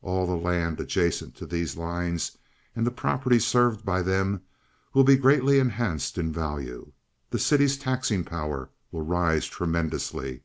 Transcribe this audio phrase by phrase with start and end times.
[0.00, 2.38] All the land adjacent to these lines,
[2.74, 4.40] and the property served by them,
[4.94, 6.92] will be greatly enhanced in value.
[7.28, 10.44] The city's taxing power will rise tremendously.